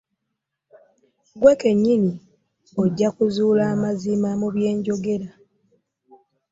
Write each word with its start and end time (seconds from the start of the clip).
Ggwe 1.35 1.53
kennyini 1.61 2.13
ojja 2.81 3.09
kuzuula 3.15 3.63
amazima 3.73 4.29
mu 4.39 4.47
bge 4.53 4.71
njogera. 4.77 5.29